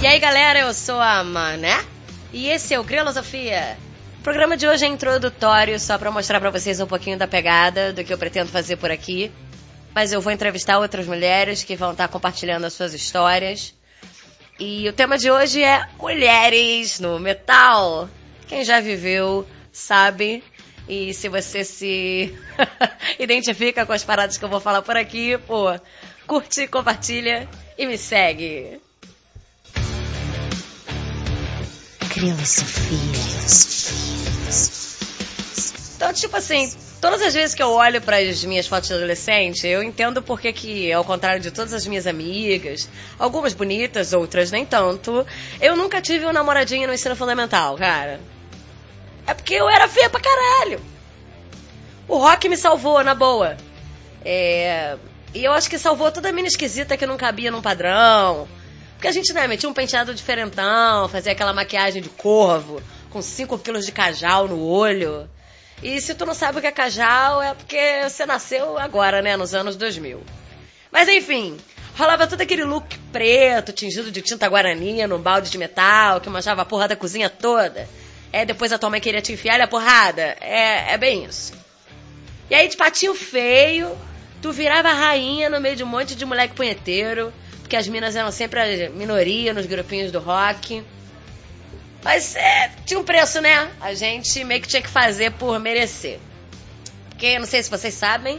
E 0.00 0.06
aí 0.06 0.18
galera, 0.18 0.58
eu 0.60 0.74
sou 0.74 1.00
a 1.00 1.22
Mané 1.22 1.84
e 2.32 2.48
esse 2.48 2.74
é 2.74 2.80
o 2.80 2.84
Grilosofia. 2.84 3.87
O 4.18 4.22
programa 4.22 4.56
de 4.56 4.66
hoje 4.66 4.84
é 4.84 4.88
introdutório, 4.88 5.78
só 5.78 5.96
pra 5.96 6.10
mostrar 6.10 6.40
pra 6.40 6.50
vocês 6.50 6.80
um 6.80 6.86
pouquinho 6.86 7.16
da 7.16 7.26
pegada 7.26 7.92
do 7.92 8.04
que 8.04 8.12
eu 8.12 8.18
pretendo 8.18 8.50
fazer 8.50 8.76
por 8.76 8.90
aqui. 8.90 9.30
Mas 9.94 10.12
eu 10.12 10.20
vou 10.20 10.32
entrevistar 10.32 10.78
outras 10.78 11.06
mulheres 11.06 11.62
que 11.62 11.76
vão 11.76 11.92
estar 11.92 12.08
compartilhando 12.08 12.64
as 12.64 12.72
suas 12.72 12.92
histórias. 12.92 13.74
E 14.58 14.88
o 14.88 14.92
tema 14.92 15.16
de 15.16 15.30
hoje 15.30 15.62
é 15.62 15.88
mulheres 15.98 16.98
no 16.98 17.18
metal. 17.18 18.08
Quem 18.48 18.64
já 18.64 18.80
viveu 18.80 19.46
sabe. 19.72 20.42
E 20.88 21.14
se 21.14 21.28
você 21.28 21.64
se 21.64 22.36
identifica 23.18 23.86
com 23.86 23.92
as 23.92 24.04
paradas 24.04 24.36
que 24.36 24.44
eu 24.44 24.48
vou 24.48 24.60
falar 24.60 24.82
por 24.82 24.96
aqui, 24.96 25.38
pô, 25.46 25.66
curte, 26.26 26.66
compartilha 26.66 27.48
e 27.78 27.86
me 27.86 27.96
segue. 27.96 28.80
Então, 35.96 36.12
tipo 36.12 36.36
assim, 36.36 36.72
todas 37.00 37.22
as 37.22 37.34
vezes 37.34 37.54
que 37.54 37.62
eu 37.62 37.70
olho 37.70 38.00
para 38.00 38.18
as 38.18 38.44
minhas 38.44 38.66
fotos 38.66 38.88
de 38.88 38.94
adolescente, 38.94 39.66
eu 39.66 39.82
entendo 39.82 40.22
porque 40.22 40.52
que, 40.52 40.92
ao 40.92 41.04
contrário 41.04 41.40
de 41.40 41.50
todas 41.50 41.72
as 41.72 41.86
minhas 41.86 42.06
amigas, 42.06 42.88
algumas 43.18 43.52
bonitas, 43.54 44.12
outras 44.12 44.50
nem 44.50 44.64
tanto, 44.64 45.26
eu 45.60 45.76
nunca 45.76 46.00
tive 46.00 46.26
um 46.26 46.32
namoradinho 46.32 46.86
no 46.88 46.94
ensino 46.94 47.14
fundamental, 47.14 47.76
cara. 47.76 48.20
É 49.26 49.34
porque 49.34 49.54
eu 49.54 49.68
era 49.68 49.86
feia 49.86 50.08
pra 50.08 50.20
caralho. 50.20 50.80
O 52.08 52.16
rock 52.16 52.48
me 52.48 52.56
salvou, 52.56 53.04
na 53.04 53.14
boa. 53.14 53.56
É... 54.24 54.96
E 55.34 55.44
eu 55.44 55.52
acho 55.52 55.68
que 55.68 55.78
salvou 55.78 56.10
toda 56.10 56.30
a 56.30 56.32
mina 56.32 56.48
esquisita 56.48 56.96
que 56.96 57.06
não 57.06 57.16
cabia 57.16 57.50
num 57.50 57.60
padrão. 57.60 58.48
Porque 58.98 59.06
a 59.06 59.12
gente, 59.12 59.32
né, 59.32 59.46
metia 59.46 59.68
um 59.68 59.72
penteado 59.72 60.12
diferentão, 60.12 61.08
fazia 61.08 61.30
aquela 61.30 61.52
maquiagem 61.52 62.02
de 62.02 62.08
corvo, 62.08 62.82
com 63.10 63.22
5 63.22 63.56
quilos 63.60 63.86
de 63.86 63.92
cajal 63.92 64.48
no 64.48 64.60
olho. 64.60 65.30
E 65.80 66.00
se 66.00 66.16
tu 66.16 66.26
não 66.26 66.34
sabe 66.34 66.58
o 66.58 66.60
que 66.60 66.66
é 66.66 66.72
cajal, 66.72 67.40
é 67.40 67.54
porque 67.54 67.78
você 68.02 68.26
nasceu 68.26 68.76
agora, 68.76 69.22
né, 69.22 69.36
nos 69.36 69.54
anos 69.54 69.76
2000. 69.76 70.20
Mas 70.90 71.08
enfim, 71.08 71.56
rolava 71.96 72.26
todo 72.26 72.40
aquele 72.40 72.64
look 72.64 72.98
preto, 73.12 73.72
tingido 73.72 74.10
de 74.10 74.20
tinta 74.20 74.48
guarani, 74.48 75.06
num 75.06 75.20
balde 75.20 75.48
de 75.48 75.58
metal, 75.58 76.20
que 76.20 76.28
manchava 76.28 76.62
a 76.62 76.64
porra 76.64 76.88
da 76.88 76.96
cozinha 76.96 77.30
toda. 77.30 77.88
É, 78.32 78.44
depois 78.44 78.72
a 78.72 78.78
tua 78.78 78.90
mãe 78.90 79.00
queria 79.00 79.22
te 79.22 79.32
enfiar 79.32 79.60
a 79.60 79.68
porrada. 79.68 80.36
É, 80.40 80.94
é 80.94 80.98
bem 80.98 81.24
isso. 81.24 81.52
E 82.50 82.54
aí, 82.56 82.66
de 82.66 82.76
patinho 82.76 83.14
feio, 83.14 83.96
tu 84.42 84.50
virava 84.50 84.92
rainha 84.92 85.48
no 85.48 85.60
meio 85.60 85.76
de 85.76 85.84
um 85.84 85.86
monte 85.86 86.16
de 86.16 86.24
moleque 86.24 86.56
punheteiro, 86.56 87.32
porque 87.68 87.76
as 87.76 87.86
minas 87.86 88.16
eram 88.16 88.32
sempre 88.32 88.86
a 88.86 88.88
minoria 88.88 89.52
nos 89.52 89.66
grupinhos 89.66 90.10
do 90.10 90.18
rock. 90.18 90.82
Mas 92.02 92.34
é, 92.34 92.72
tinha 92.86 92.98
um 92.98 93.04
preço, 93.04 93.42
né? 93.42 93.70
A 93.78 93.92
gente 93.92 94.42
meio 94.42 94.62
que 94.62 94.68
tinha 94.68 94.80
que 94.80 94.88
fazer 94.88 95.32
por 95.32 95.60
merecer. 95.60 96.18
Porque, 97.10 97.38
não 97.38 97.44
sei 97.44 97.62
se 97.62 97.68
vocês 97.68 97.92
sabem, 97.92 98.38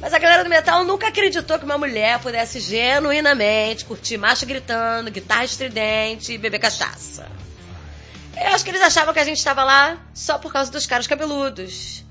mas 0.00 0.14
a 0.14 0.18
galera 0.18 0.42
do 0.42 0.48
metal 0.48 0.82
nunca 0.82 1.08
acreditou 1.08 1.58
que 1.58 1.64
uma 1.66 1.76
mulher 1.76 2.20
pudesse 2.20 2.58
genuinamente 2.58 3.84
curtir 3.84 4.16
macho 4.16 4.46
gritando, 4.46 5.10
guitarra 5.10 5.44
estridente 5.44 6.32
e 6.32 6.38
beber 6.38 6.58
cachaça. 6.58 7.30
Eu 8.34 8.46
acho 8.54 8.64
que 8.64 8.70
eles 8.70 8.80
achavam 8.80 9.12
que 9.12 9.20
a 9.20 9.24
gente 9.24 9.36
estava 9.36 9.62
lá 9.62 9.98
só 10.14 10.38
por 10.38 10.50
causa 10.50 10.72
dos 10.72 10.86
caras 10.86 11.06
cabeludos. 11.06 12.02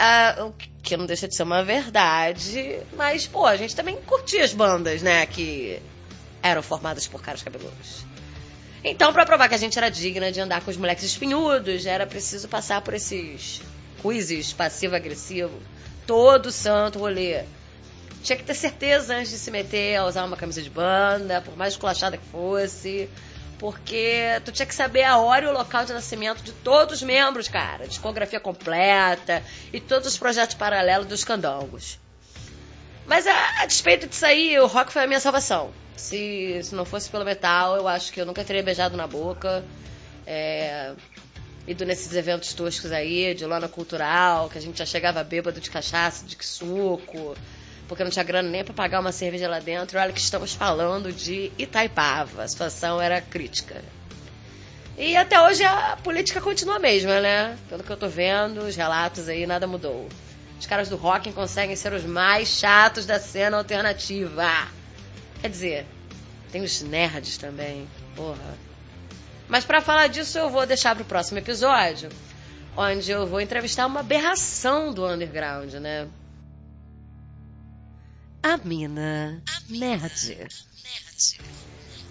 Ah, 0.00 0.46
o 0.46 0.54
que 0.80 0.96
não 0.96 1.06
deixa 1.06 1.26
de 1.26 1.34
ser 1.34 1.42
uma 1.42 1.64
verdade, 1.64 2.78
mas, 2.96 3.26
pô, 3.26 3.44
a 3.44 3.56
gente 3.56 3.74
também 3.74 3.96
curtia 3.96 4.44
as 4.44 4.54
bandas, 4.54 5.02
né, 5.02 5.26
que 5.26 5.82
eram 6.40 6.62
formadas 6.62 7.08
por 7.08 7.20
caras 7.20 7.42
cabeludos. 7.42 8.06
Então, 8.84 9.12
pra 9.12 9.26
provar 9.26 9.48
que 9.48 9.56
a 9.56 9.58
gente 9.58 9.76
era 9.76 9.90
digna 9.90 10.30
de 10.30 10.40
andar 10.40 10.60
com 10.62 10.70
os 10.70 10.76
moleques 10.76 11.02
espinhudos, 11.02 11.84
era 11.84 12.06
preciso 12.06 12.46
passar 12.46 12.80
por 12.80 12.94
esses 12.94 13.60
quizzes 14.00 14.52
passivo-agressivo. 14.52 15.60
Todo 16.06 16.52
santo 16.52 17.00
rolê. 17.00 17.42
Tinha 18.22 18.36
que 18.36 18.44
ter 18.44 18.54
certeza 18.54 19.16
antes 19.16 19.32
de 19.32 19.38
se 19.38 19.50
meter 19.50 19.96
a 19.96 20.06
usar 20.06 20.24
uma 20.24 20.36
camisa 20.36 20.62
de 20.62 20.70
banda, 20.70 21.40
por 21.40 21.56
mais 21.56 21.72
esculachada 21.72 22.16
que 22.16 22.26
fosse. 22.26 23.10
Porque 23.58 24.40
tu 24.44 24.52
tinha 24.52 24.66
que 24.66 24.74
saber 24.74 25.02
a 25.02 25.18
hora 25.18 25.46
e 25.46 25.48
o 25.48 25.52
local 25.52 25.84
de 25.84 25.92
nascimento 25.92 26.42
de 26.42 26.52
todos 26.52 26.96
os 26.96 27.02
membros, 27.02 27.48
cara. 27.48 27.88
Discografia 27.88 28.38
completa 28.38 29.42
e 29.72 29.80
todos 29.80 30.06
os 30.06 30.16
projetos 30.16 30.54
paralelos 30.54 31.06
dos 31.06 31.24
candangos. 31.24 31.98
Mas 33.06 33.26
a, 33.26 33.62
a 33.62 33.66
despeito 33.66 34.06
disso 34.06 34.24
aí, 34.24 34.58
o 34.58 34.66
rock 34.66 34.92
foi 34.92 35.02
a 35.02 35.06
minha 35.06 35.18
salvação. 35.18 35.72
Se, 35.96 36.60
se 36.62 36.74
não 36.74 36.84
fosse 36.84 37.10
pelo 37.10 37.24
metal, 37.24 37.76
eu 37.76 37.88
acho 37.88 38.12
que 38.12 38.20
eu 38.20 38.26
nunca 38.26 38.44
teria 38.44 38.62
beijado 38.62 38.96
na 38.96 39.06
boca. 39.06 39.64
É, 40.26 40.92
ido 41.66 41.84
nesses 41.84 42.14
eventos 42.14 42.54
toscos 42.54 42.92
aí, 42.92 43.34
de 43.34 43.44
lona 43.44 43.68
cultural, 43.68 44.48
que 44.48 44.56
a 44.56 44.60
gente 44.60 44.78
já 44.78 44.86
chegava 44.86 45.24
bêbado 45.24 45.60
de 45.60 45.70
cachaça, 45.70 46.24
de 46.24 46.36
suco, 46.40 47.36
porque 47.88 48.04
não 48.04 48.10
tinha 48.10 48.24
grana 48.24 48.48
nem 48.48 48.62
para 48.62 48.74
pagar 48.74 49.00
uma 49.00 49.10
cerveja 49.10 49.48
lá 49.48 49.58
dentro. 49.58 49.98
Olha 49.98 50.12
que 50.12 50.20
estamos 50.20 50.52
falando 50.52 51.10
de 51.10 51.50
Itaipava. 51.58 52.42
A 52.42 52.48
situação 52.48 53.00
era 53.00 53.20
crítica. 53.20 53.82
E 54.96 55.16
até 55.16 55.40
hoje 55.40 55.64
a 55.64 55.96
política 55.96 56.40
continua 56.40 56.76
a 56.76 56.78
mesma, 56.78 57.20
né? 57.20 57.56
Pelo 57.68 57.82
que 57.82 57.90
eu 57.90 57.96
tô 57.96 58.08
vendo, 58.08 58.60
os 58.60 58.76
relatos 58.76 59.28
aí, 59.28 59.46
nada 59.46 59.66
mudou. 59.66 60.08
Os 60.60 60.66
caras 60.66 60.88
do 60.88 60.96
rock 60.96 61.32
conseguem 61.32 61.76
ser 61.76 61.92
os 61.92 62.04
mais 62.04 62.48
chatos 62.48 63.06
da 63.06 63.18
cena 63.18 63.56
alternativa. 63.56 64.68
Quer 65.40 65.48
dizer, 65.48 65.86
tem 66.52 66.62
os 66.62 66.82
nerds 66.82 67.38
também. 67.38 67.88
Porra. 68.14 68.58
Mas 69.48 69.64
para 69.64 69.80
falar 69.80 70.08
disso 70.08 70.36
eu 70.36 70.50
vou 70.50 70.66
deixar 70.66 70.94
pro 70.94 71.04
próximo 71.04 71.38
episódio, 71.38 72.10
onde 72.76 73.10
eu 73.10 73.26
vou 73.26 73.40
entrevistar 73.40 73.86
uma 73.86 74.00
aberração 74.00 74.92
do 74.92 75.06
underground, 75.06 75.72
né? 75.74 76.06
Mina, 78.64 79.42
nerd. 79.68 80.48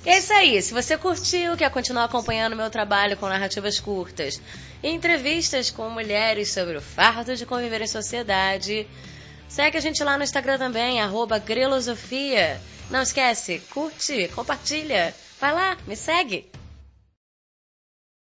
E 0.05 0.09
é 0.09 0.19
isso 0.19 0.33
aí. 0.33 0.61
Se 0.61 0.73
você 0.73 0.97
curtiu, 0.97 1.57
quer 1.57 1.69
continuar 1.69 2.05
acompanhando 2.05 2.55
meu 2.55 2.69
trabalho 2.69 3.17
com 3.17 3.27
narrativas 3.27 3.79
curtas 3.79 4.41
e 4.81 4.89
entrevistas 4.89 5.69
com 5.69 5.89
mulheres 5.89 6.51
sobre 6.53 6.77
o 6.77 6.81
fardo 6.81 7.35
de 7.35 7.45
conviver 7.45 7.81
em 7.81 7.87
sociedade, 7.87 8.87
segue 9.49 9.77
a 9.77 9.81
gente 9.81 10.03
lá 10.03 10.17
no 10.17 10.23
Instagram 10.23 10.57
também, 10.57 11.01
Grelosofia. 11.39 12.61
Não 12.89 13.01
esquece, 13.01 13.61
curte, 13.69 14.29
compartilha. 14.29 15.13
Vai 15.41 15.53
lá, 15.53 15.77
me 15.85 15.95
segue. 15.95 16.49